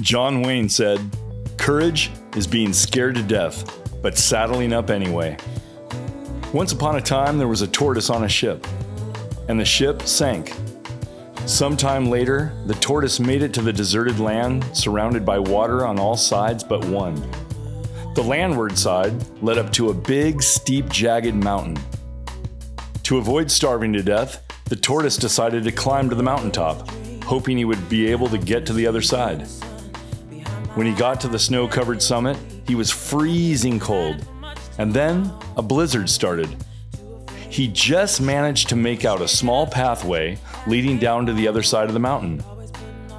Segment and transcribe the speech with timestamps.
[0.00, 1.00] John Wayne said,
[1.58, 5.36] Courage is being scared to death, but saddling up anyway.
[6.54, 8.66] Once upon a time, there was a tortoise on a ship,
[9.48, 10.54] and the ship sank.
[11.44, 16.16] Sometime later, the tortoise made it to the deserted land, surrounded by water on all
[16.16, 17.14] sides but one.
[18.14, 19.12] The landward side
[19.42, 21.76] led up to a big, steep, jagged mountain.
[23.02, 26.88] To avoid starving to death, the tortoise decided to climb to the mountaintop,
[27.24, 29.46] hoping he would be able to get to the other side.
[30.74, 34.26] When he got to the snow covered summit, he was freezing cold,
[34.78, 36.48] and then a blizzard started.
[37.50, 41.88] He just managed to make out a small pathway leading down to the other side
[41.88, 42.42] of the mountain.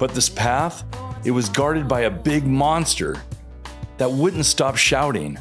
[0.00, 0.82] But this path,
[1.24, 3.22] it was guarded by a big monster
[3.98, 5.38] that wouldn't stop shouting,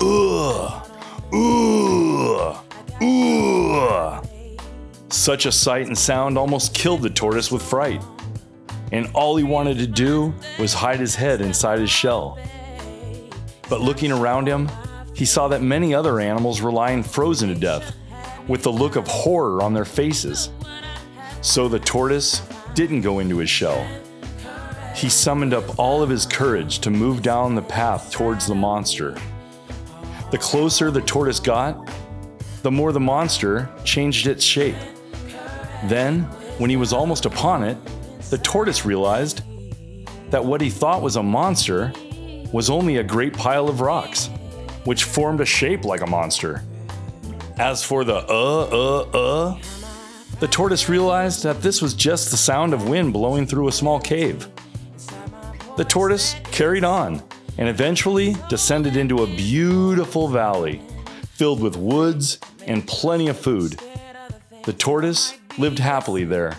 [0.00, 0.88] Ugh!
[1.34, 2.64] Ugh!
[3.02, 4.28] Ugh!
[5.08, 8.00] Such a sight and sound almost killed the tortoise with fright
[8.92, 12.38] and all he wanted to do was hide his head inside his shell.
[13.68, 14.70] But looking around him,
[15.14, 17.94] he saw that many other animals were lying frozen to death,
[18.48, 20.50] with the look of horror on their faces.
[21.40, 22.42] So the tortoise
[22.74, 23.86] didn't go into his shell.
[24.94, 29.16] He summoned up all of his courage to move down the path towards the monster.
[30.30, 31.90] The closer the tortoise got,
[32.62, 34.76] the more the monster changed its shape.
[35.84, 36.22] Then,
[36.58, 37.76] when he was almost upon it,
[38.30, 39.42] the tortoise realized
[40.30, 41.92] that what he thought was a monster
[42.52, 44.30] was only a great pile of rocks,
[44.84, 46.62] which formed a shape like a monster.
[47.58, 49.58] As for the uh, uh, uh,
[50.40, 54.00] the tortoise realized that this was just the sound of wind blowing through a small
[54.00, 54.48] cave.
[55.76, 57.22] The tortoise carried on
[57.58, 60.82] and eventually descended into a beautiful valley
[61.30, 63.80] filled with woods and plenty of food.
[64.64, 66.56] The tortoise lived happily there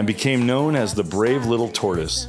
[0.00, 2.26] and became known as the brave little tortoise.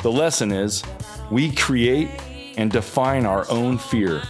[0.00, 0.82] The lesson is
[1.30, 2.10] we create
[2.58, 4.22] and define our own fear.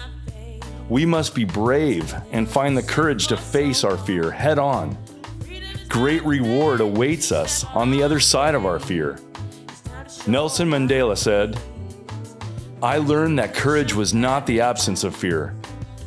[0.89, 4.97] We must be brave and find the courage to face our fear head on.
[5.89, 9.19] Great reward awaits us on the other side of our fear.
[10.29, 11.59] Nelson Mandela said,
[12.85, 15.57] I learned that courage was not the absence of fear,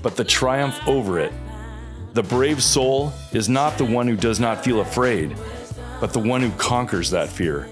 [0.01, 1.33] but the triumph over it.
[2.13, 5.35] The brave soul is not the one who does not feel afraid,
[5.99, 7.67] but the one who conquers that fear.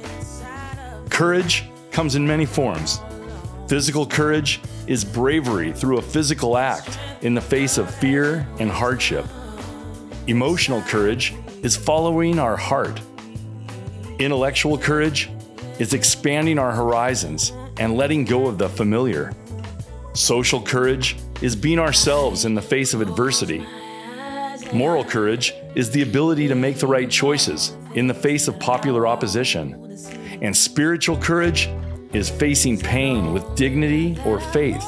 [1.10, 3.00] Courage comes in many forms.
[3.68, 9.26] Physical courage is bravery through a physical act in the face of fear and hardship.
[10.28, 13.00] Emotional courage is following our heart.
[14.20, 15.30] Intellectual courage
[15.80, 19.34] is expanding our horizons and letting go of the familiar.
[20.14, 23.66] Social courage is being ourselves in the face of adversity.
[24.74, 29.08] Moral courage is the ability to make the right choices in the face of popular
[29.08, 29.98] opposition.
[30.42, 31.70] And spiritual courage
[32.14, 34.86] is facing pain with dignity or faith.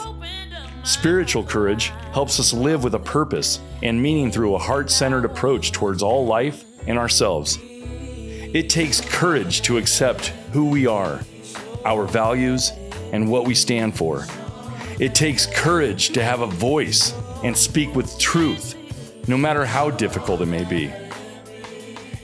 [0.83, 5.71] Spiritual courage helps us live with a purpose and meaning through a heart centered approach
[5.71, 7.57] towards all life and ourselves.
[7.61, 11.19] It takes courage to accept who we are,
[11.83, 12.71] our values,
[13.11, 14.25] and what we stand for.
[14.99, 17.13] It takes courage to have a voice
[17.43, 18.75] and speak with truth,
[19.27, 20.91] no matter how difficult it may be.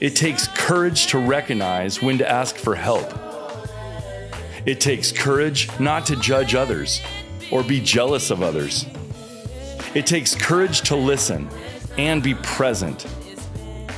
[0.04, 3.10] It takes courage to recognize when to ask for help.
[4.66, 7.00] It takes courage not to judge others
[7.50, 8.84] or be jealous of others.
[9.94, 11.48] It takes courage to listen
[11.96, 13.06] and be present.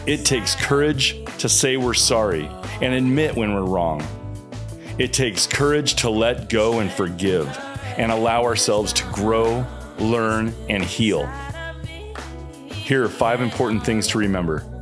[0.07, 2.49] It takes courage to say we're sorry
[2.81, 4.01] and admit when we're wrong.
[4.99, 7.49] It takes courage to let go and forgive
[7.99, 9.67] and allow ourselves to grow,
[9.99, 11.29] learn, and heal.
[12.71, 14.76] Here are five important things to remember.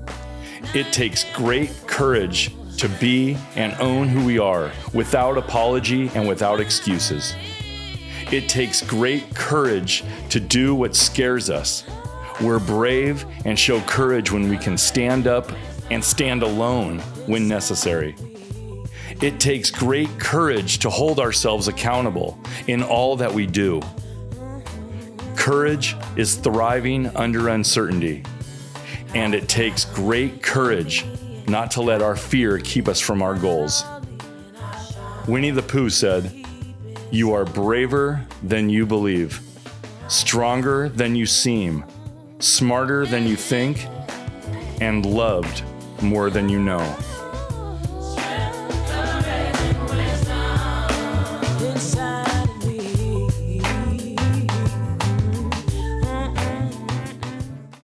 [0.74, 6.58] It takes great courage to be and own who we are without apology and without
[6.58, 7.36] excuses.
[8.32, 11.84] It takes great courage to do what scares us.
[12.40, 15.52] We're brave and show courage when we can stand up
[15.92, 16.98] and stand alone
[17.28, 18.16] when necessary.
[19.22, 22.36] It takes great courage to hold ourselves accountable
[22.66, 23.80] in all that we do.
[25.36, 28.24] Courage is thriving under uncertainty
[29.14, 31.04] and it takes great courage
[31.46, 33.84] not to let our fear keep us from our goals.
[35.28, 36.44] Winnie the Pooh said,
[37.10, 39.40] You are braver than you believe,
[40.08, 41.84] stronger than you seem,
[42.40, 43.86] smarter than you think,
[44.80, 45.62] and loved
[46.02, 46.96] more than you know.